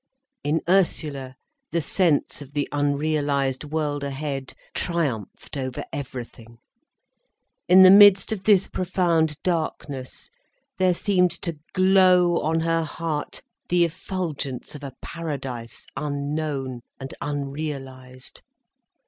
In 0.43 0.61
Ursula 0.67 1.35
the 1.69 1.79
sense 1.79 2.41
of 2.41 2.53
the 2.53 2.67
unrealised 2.71 3.65
world 3.65 4.03
ahead 4.03 4.53
triumphed 4.73 5.55
over 5.57 5.83
everything. 5.93 6.57
In 7.67 7.83
the 7.83 7.91
midst 7.91 8.31
of 8.31 8.45
this 8.45 8.65
profound 8.67 9.37
darkness, 9.43 10.31
there 10.79 10.95
seemed 10.95 11.33
to 11.43 11.59
glow 11.73 12.39
on 12.41 12.61
her 12.61 12.81
heart 12.83 13.43
the 13.69 13.85
effulgence 13.85 14.73
of 14.73 14.83
a 14.83 14.95
paradise 15.03 15.85
unknown 15.95 16.81
and 16.99 17.13
unrealised. 17.21 18.41